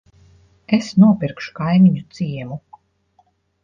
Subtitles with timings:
[0.77, 2.63] Es nopirkšu kaimiņu ciemu.